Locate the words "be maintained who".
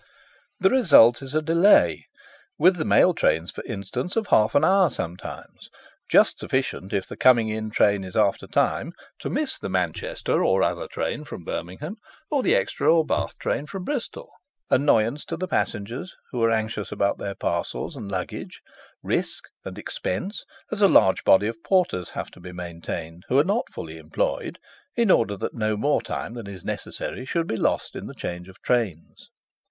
22.39-23.37